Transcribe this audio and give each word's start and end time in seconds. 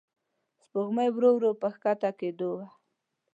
سپوږمۍ 0.63 1.09
ورو 1.11 1.29
ورو 1.33 1.51
په 1.61 1.67
کښته 1.83 2.09
کېدو 2.19 2.49
وه. 2.57 2.65